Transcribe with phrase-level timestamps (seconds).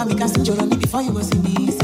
[0.00, 1.79] Mami, cast in Jolani before you was in this.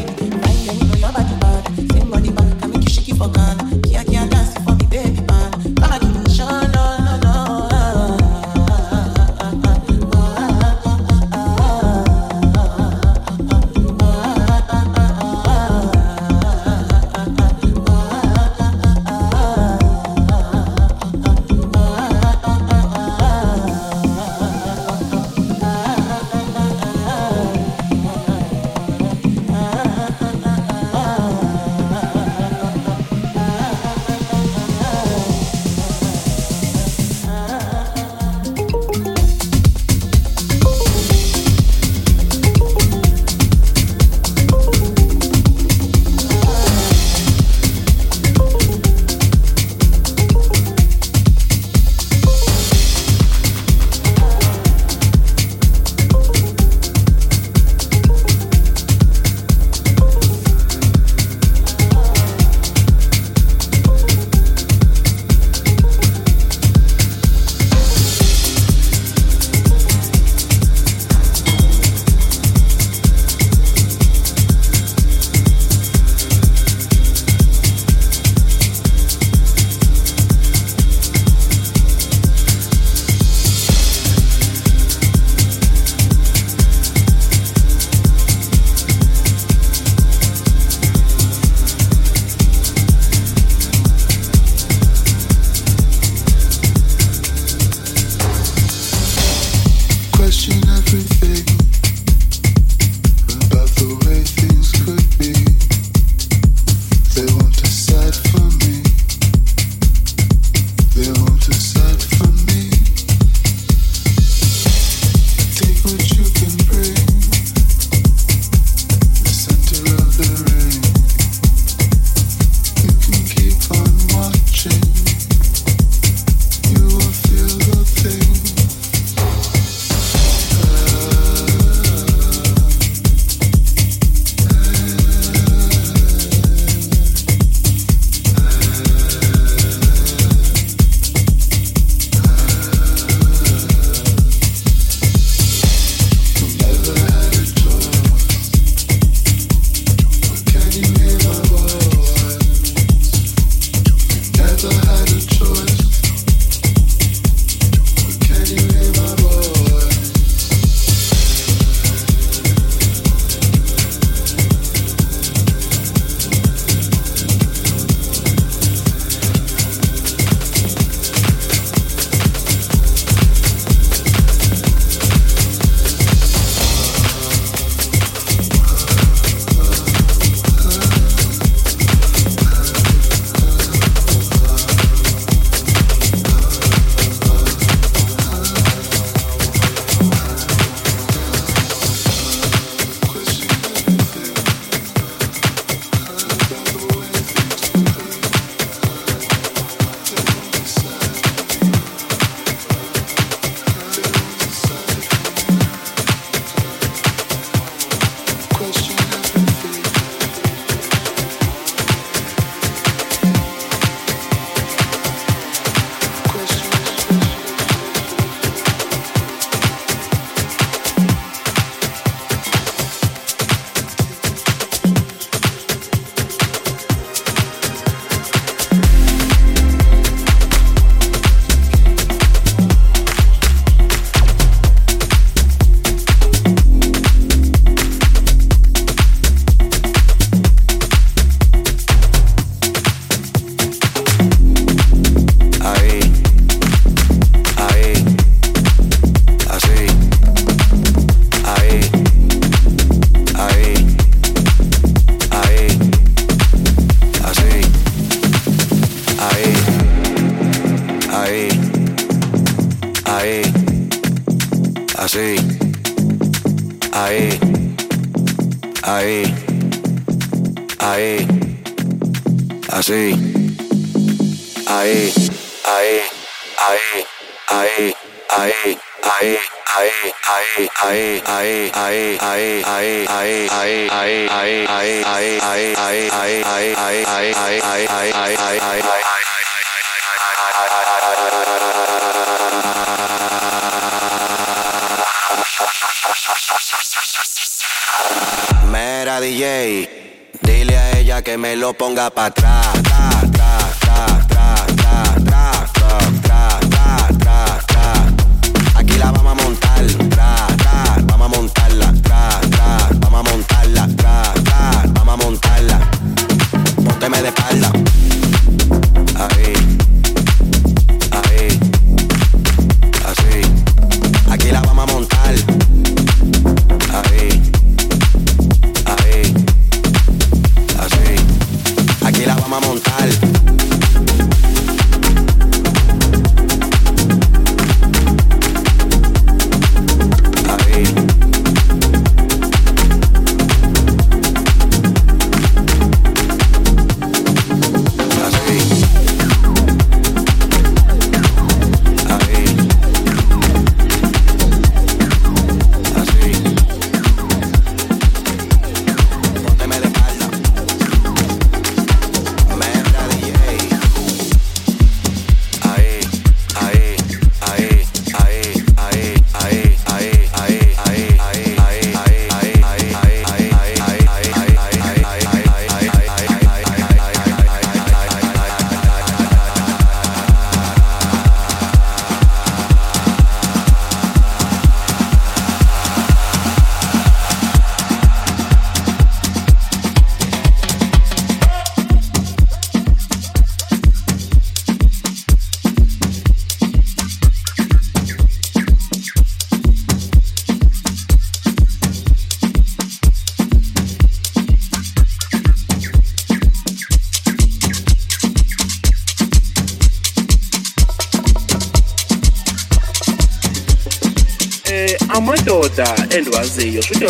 [301.47, 303.36] Me lo ponga para atrás,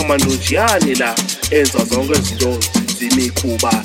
[0.07, 1.15] amanonjiyani la
[1.51, 2.59] enza zonke izinto
[2.99, 3.83] zimikhuba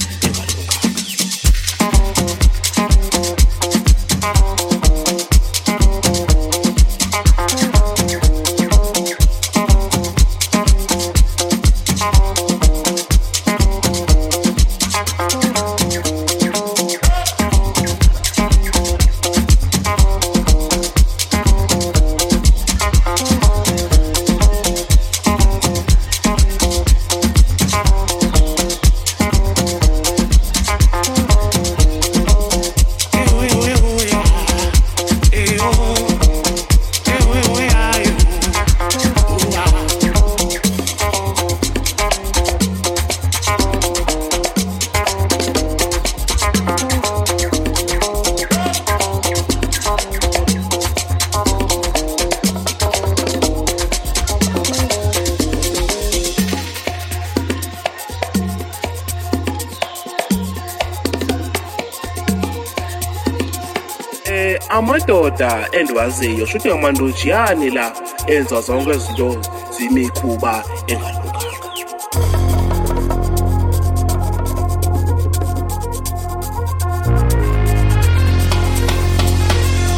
[65.01, 67.85] amadoda endiwaziyo shuthi amandojiyani la
[68.27, 69.29] enza zonke izinto
[69.75, 70.53] zimikhuba
[70.91, 72.51] engalunganga.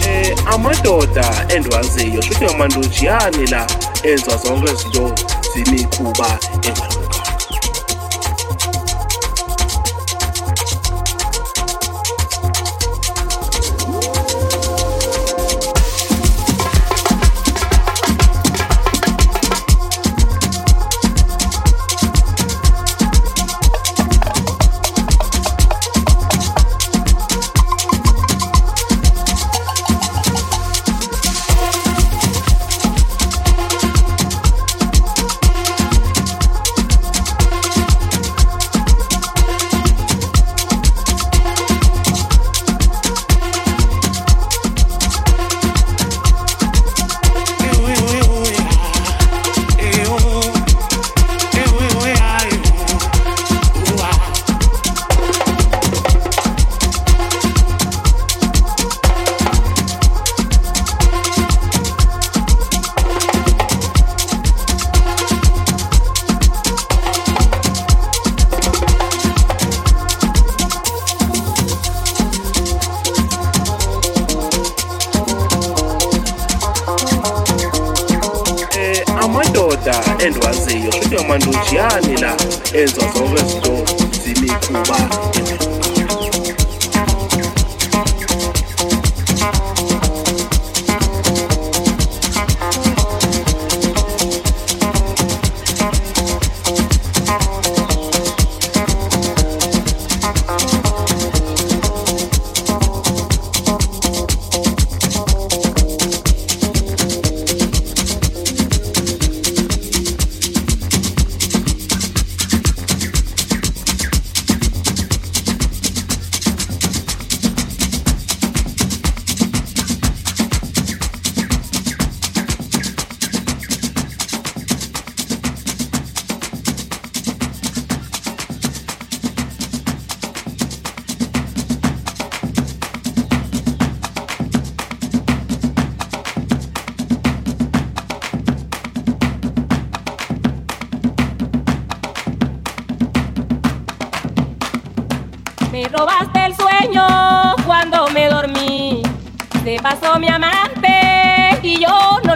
[0.07, 3.67] Eh, amadoda endiwaziyo shuthi amandojiyani la
[4.03, 5.05] enza zonke izinto
[5.53, 6.27] zimikhuba
[6.67, 6.92] engalunganga.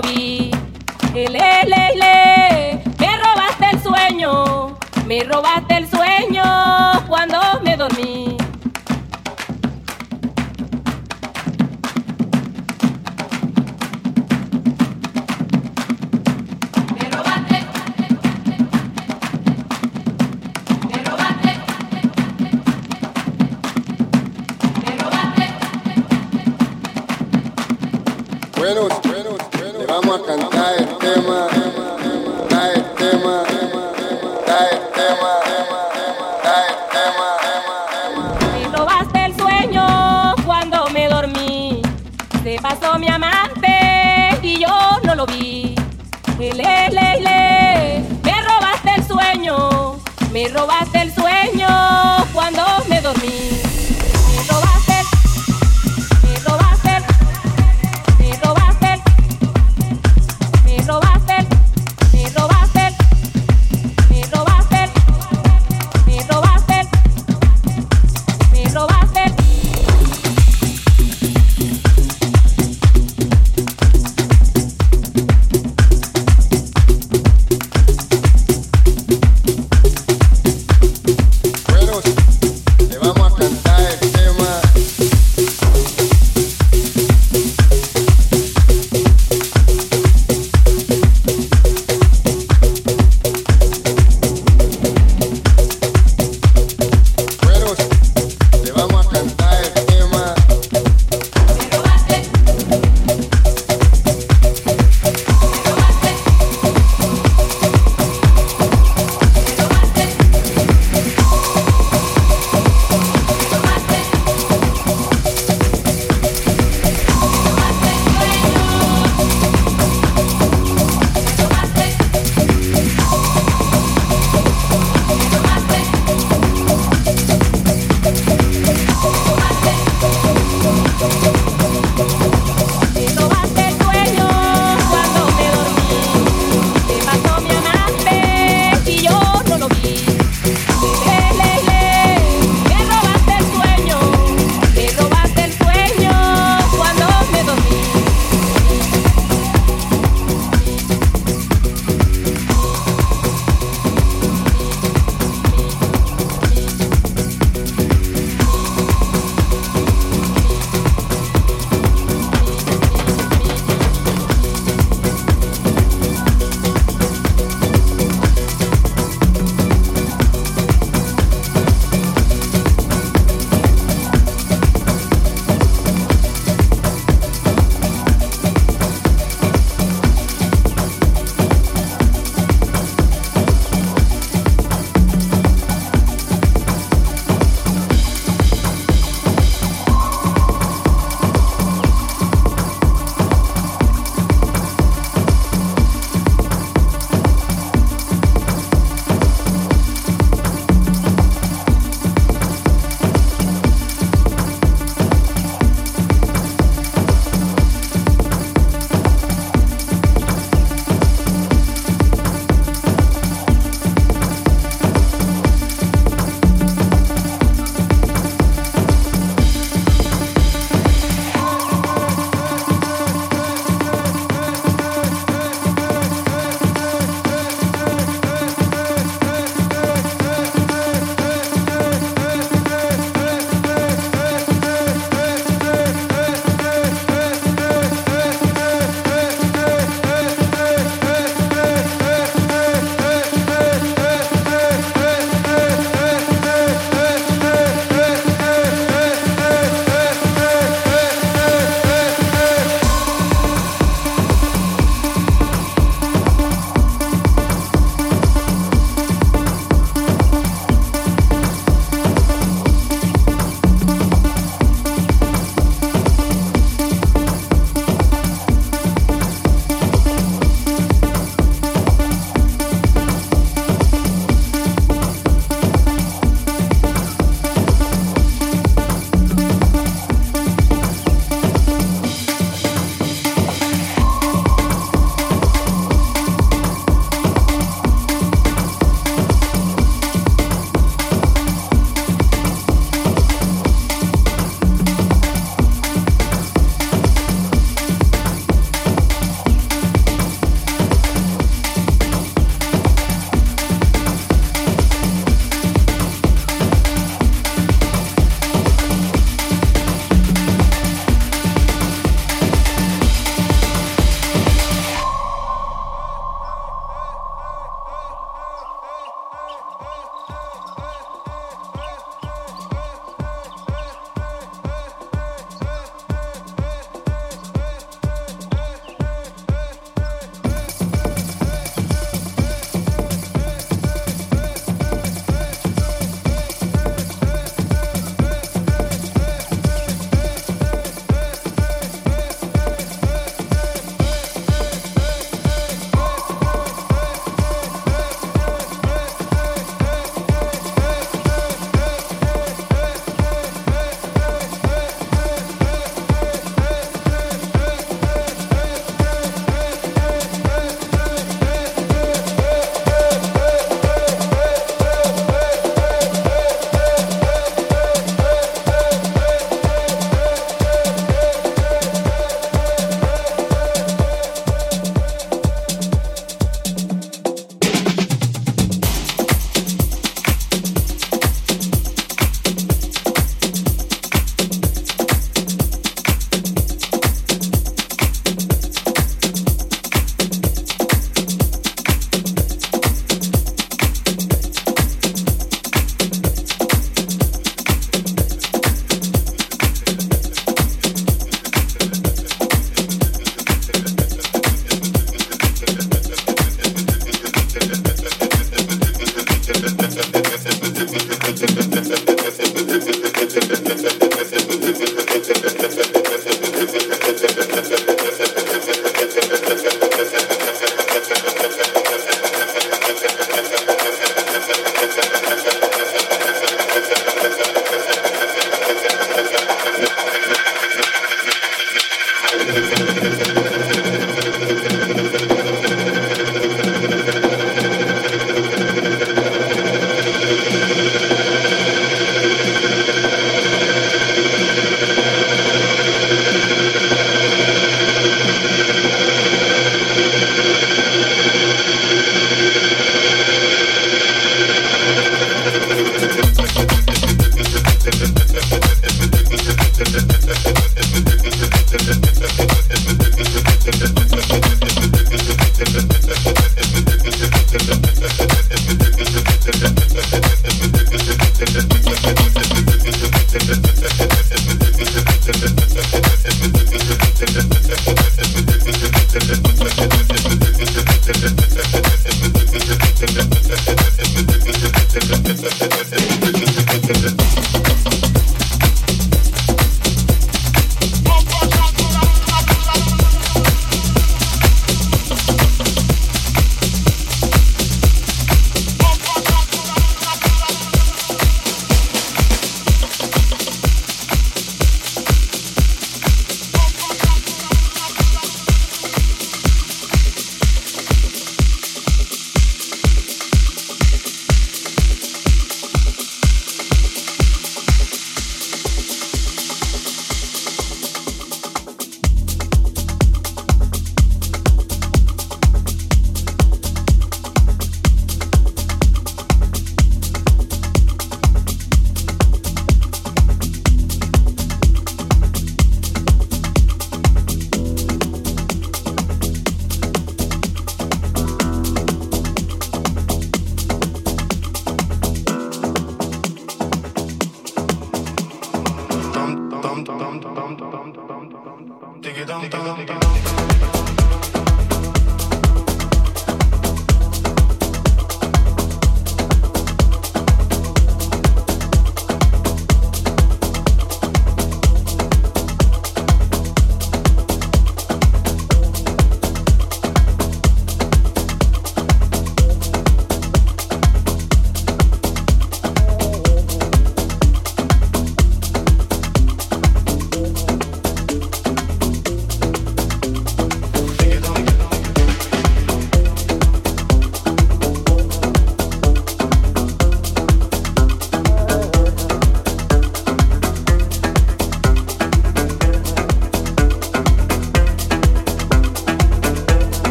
[0.00, 0.50] lo vi.
[1.12, 1.26] Me
[3.16, 6.27] robaste el sueño, me robaste el sueño.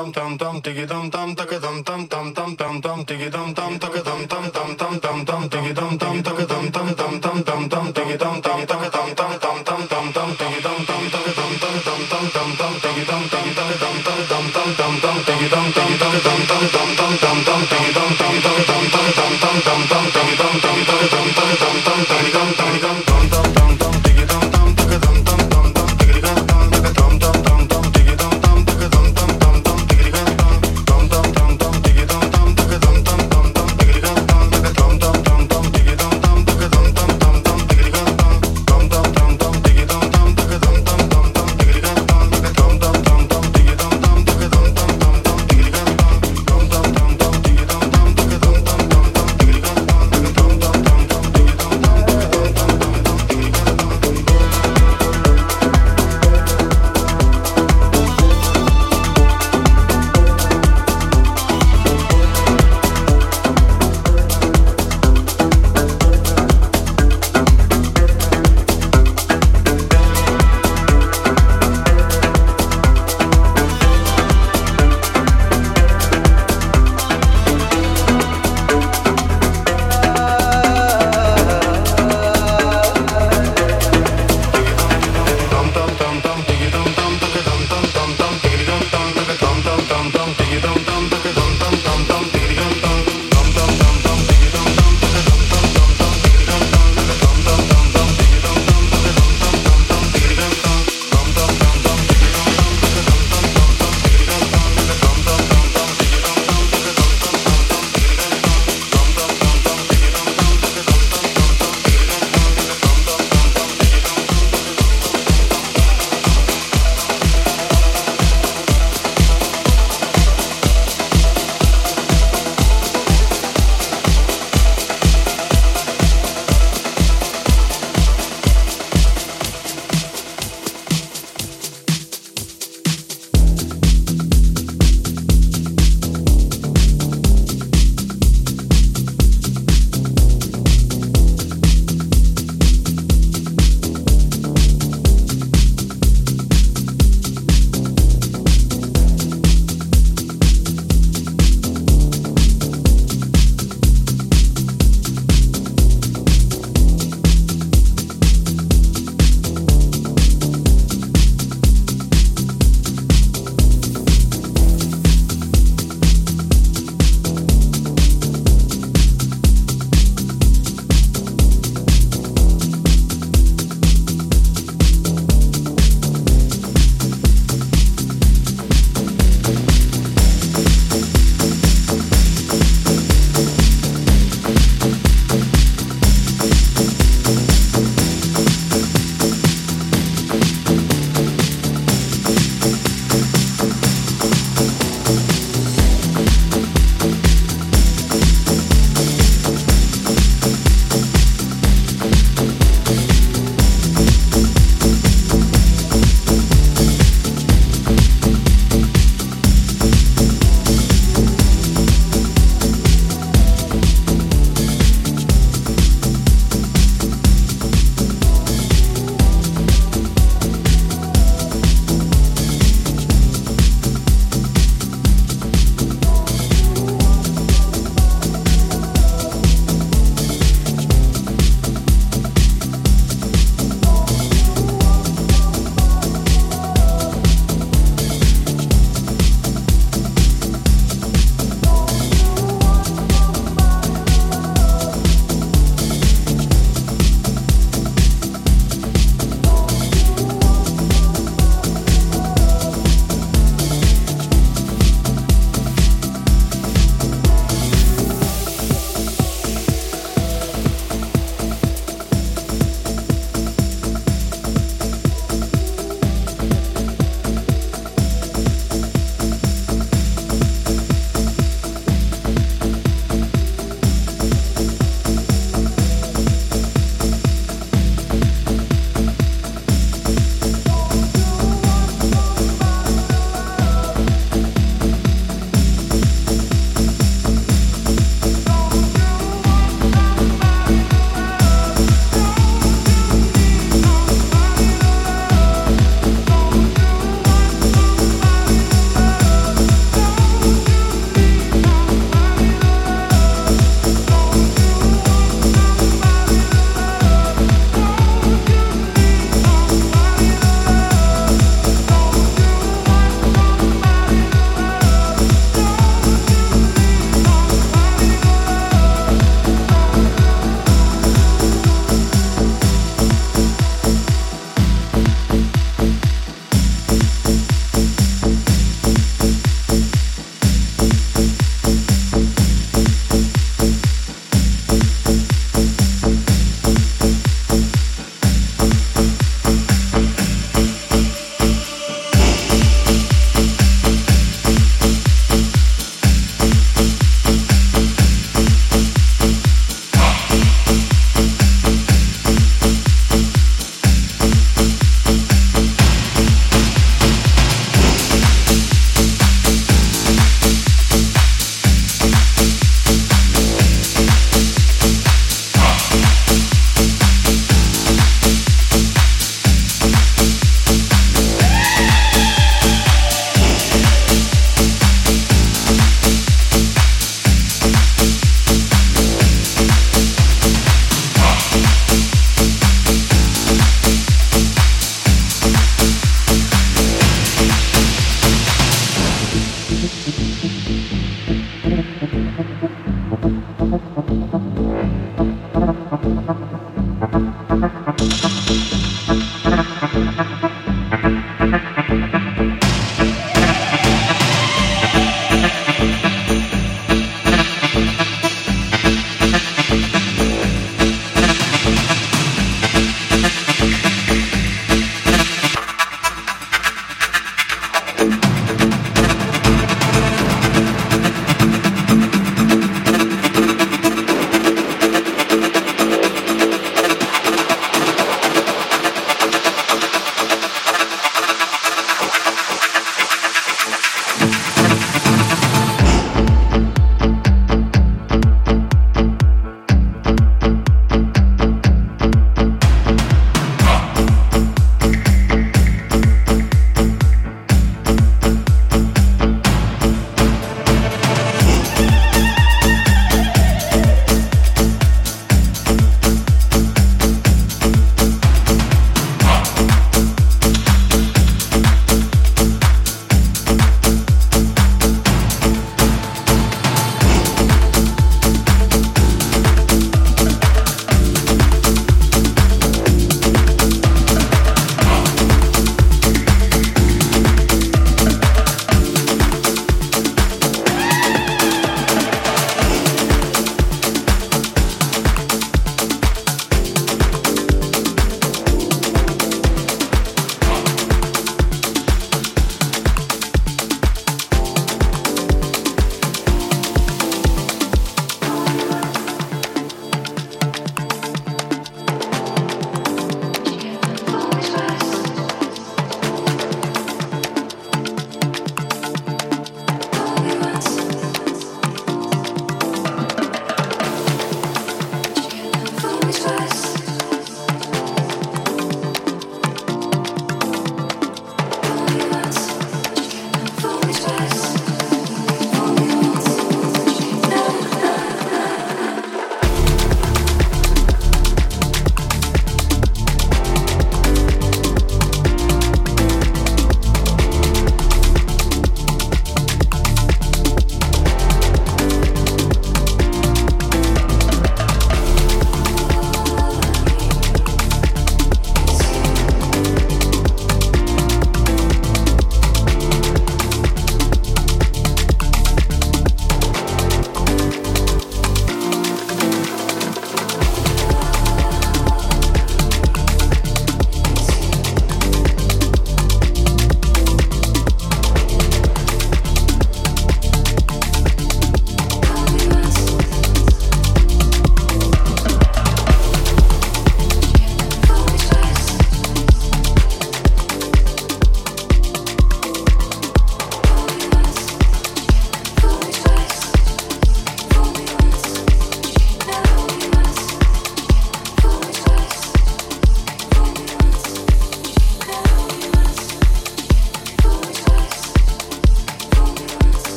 [0.00, 3.52] tam tam tam tiki tam tam taka tam tam tam tam tam tam tiki tam
[3.54, 7.20] tam taka tam tam tam tam tam tam tiki tam tam taka tam tam tam
[7.20, 9.49] tam tam tam tiki tam tam taka tam tam tam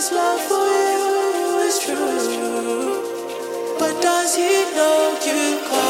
[0.00, 3.04] His love for you is true,
[3.78, 5.89] but does he know you call?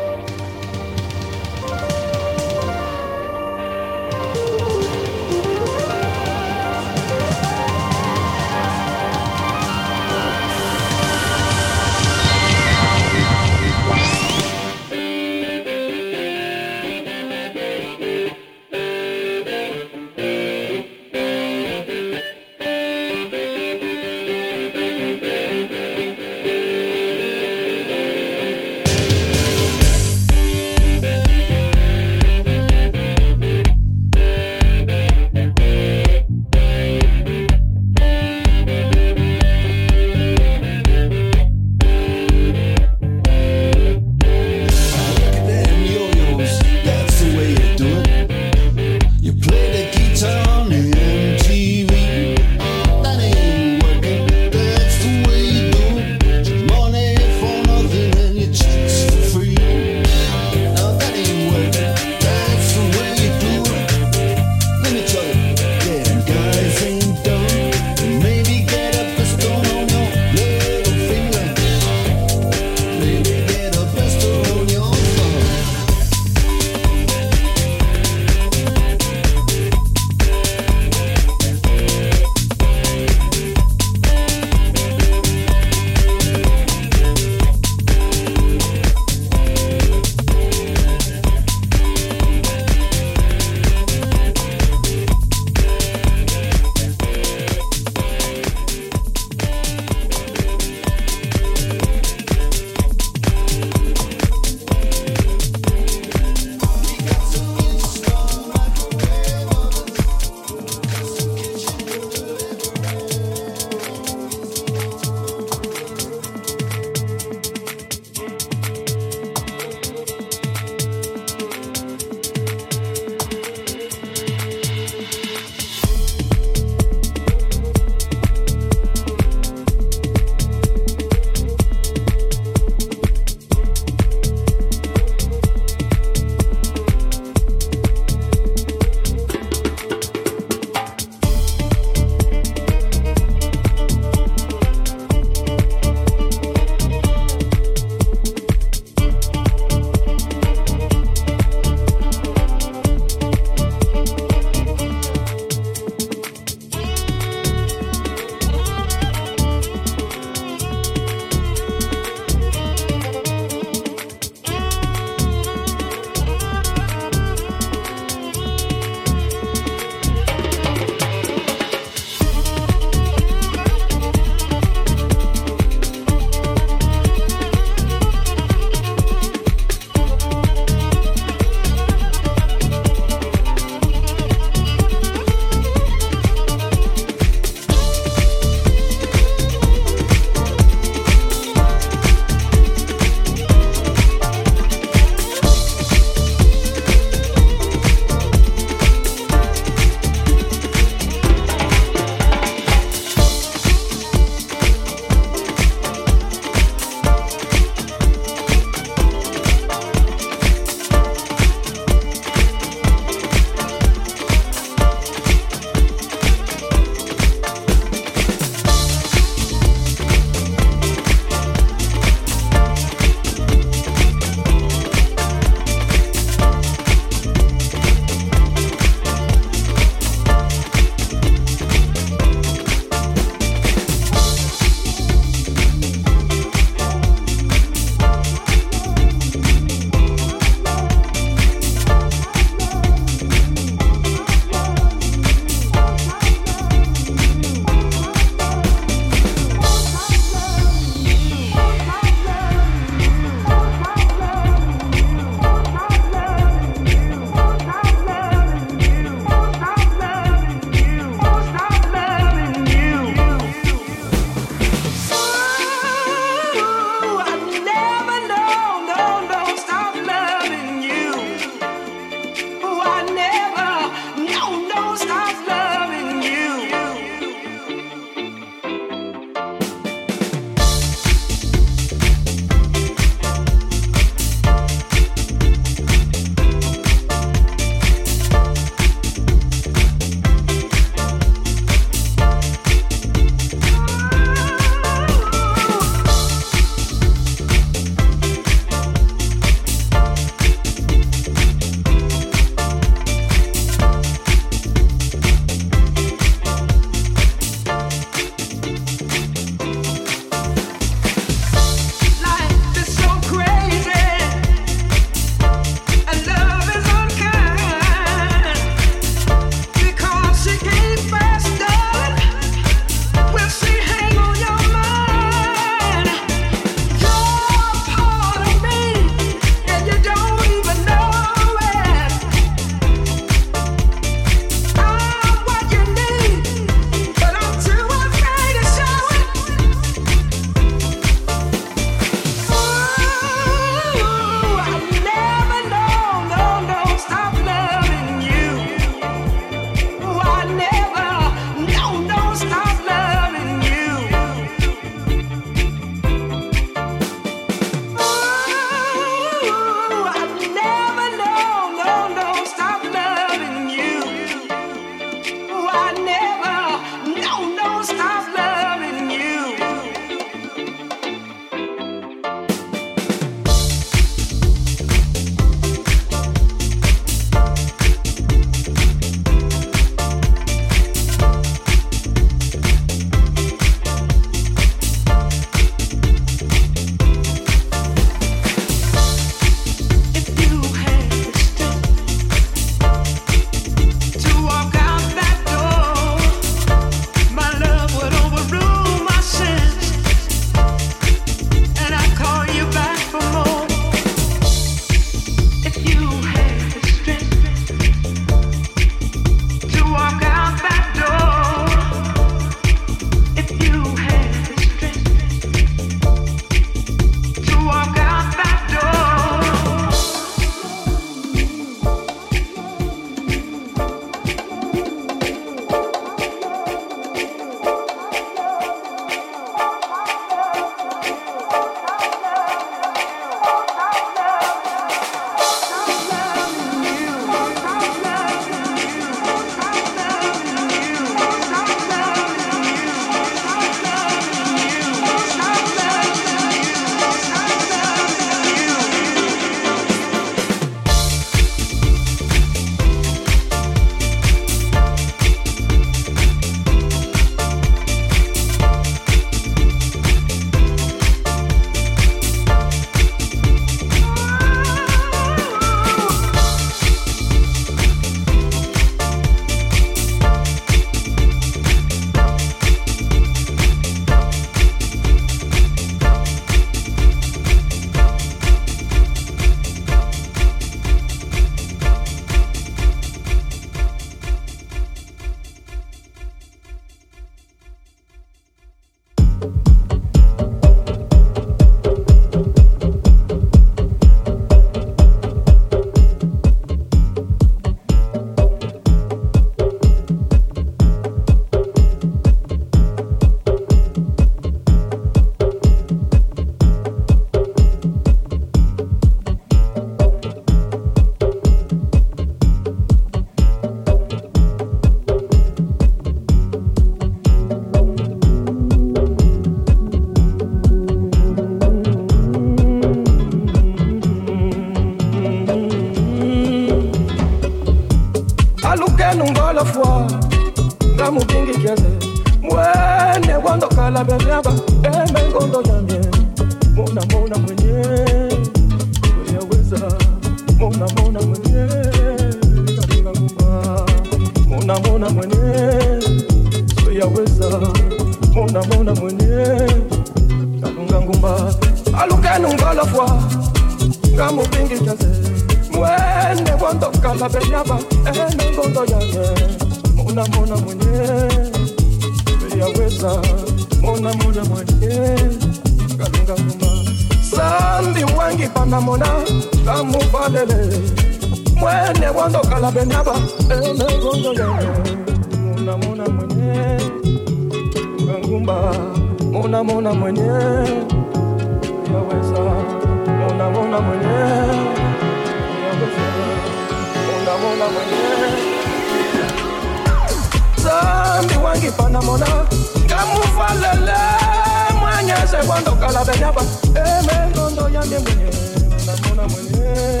[599.50, 600.00] mwenyewe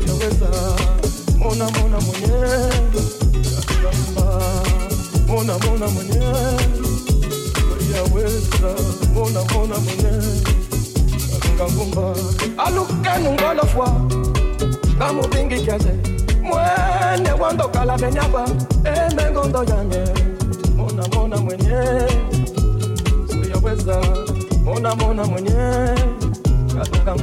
[0.00, 0.50] nimeweza,
[1.38, 2.70] mona mona mwenyewe
[3.82, 4.40] kamba,
[5.28, 6.34] mona mona mwenyewe
[7.94, 8.74] yaweza,
[9.14, 10.42] mona mona mwenyewe
[11.58, 12.14] kangumba,
[19.64, 20.04] yanye
[20.76, 22.10] mona mona mwenyewe
[23.28, 24.00] siyaweza
[24.64, 25.94] mona mona mwenyewe
[26.78, 27.16] katunga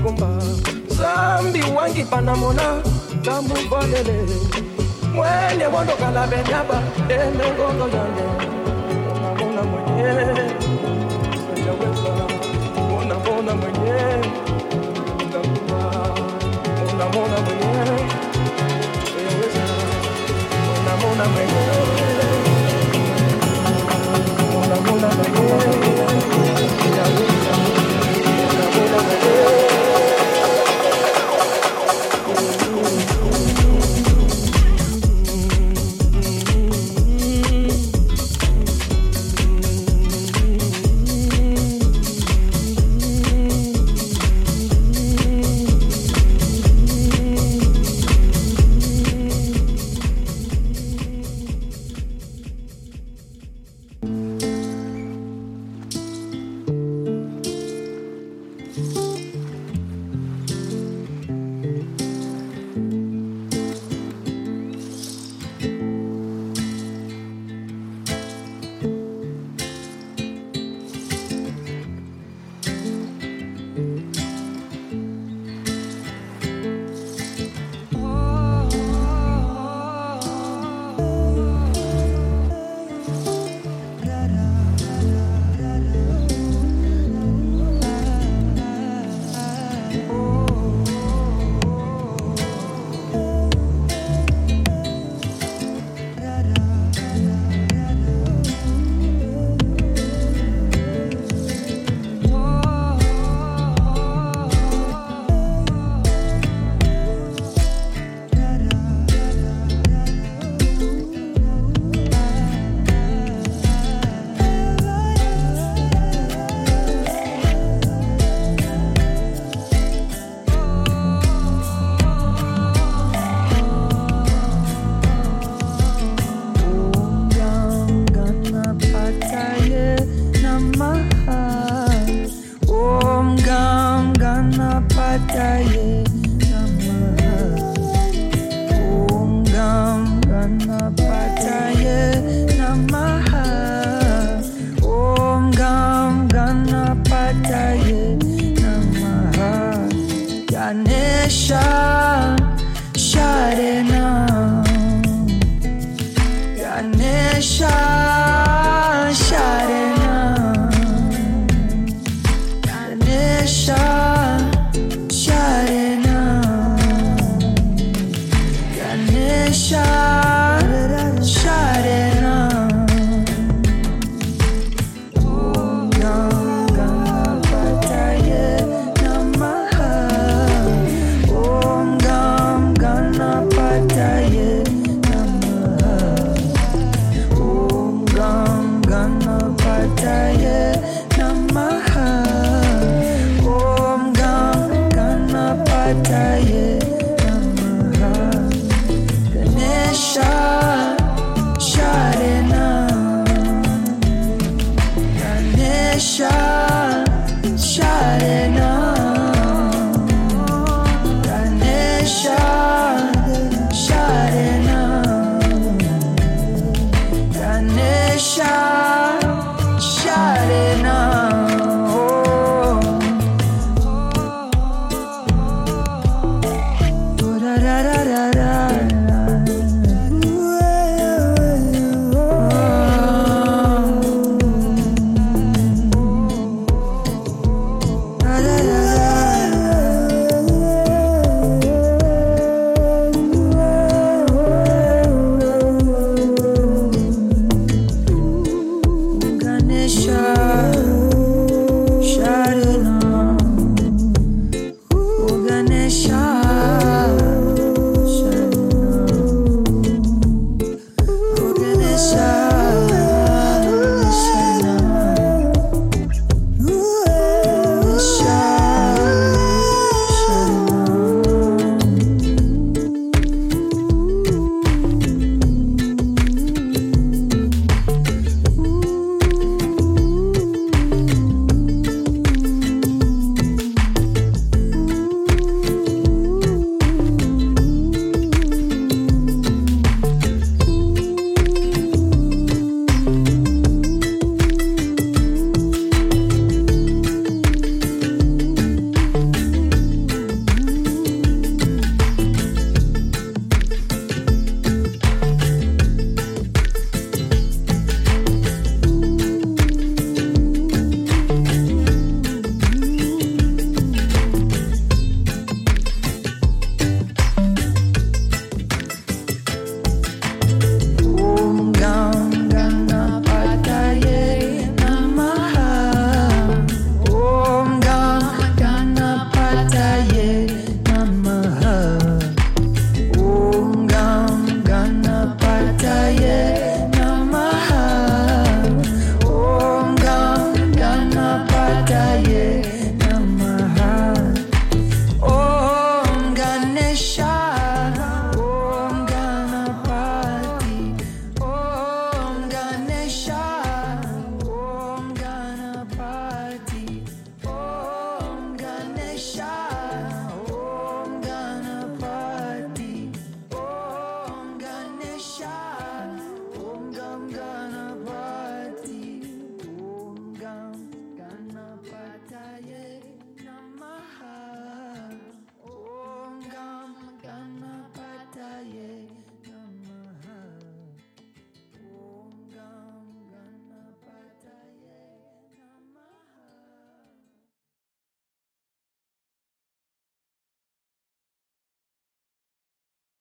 [0.98, 2.82] zambi wangipa namona
[3.20, 4.18] ndamuvalele
[5.16, 8.26] mwenye wondokala benyaba enengondo yange
[9.16, 10.14] unamona mwenye.
[11.46, 12.14] Sejaweza
[13.02, 13.98] unamona mwenye.
[15.28, 15.80] Ndakuba
[17.46, 17.74] mwenye.
[19.12, 19.66] Sejaweza
[20.82, 21.48] unamona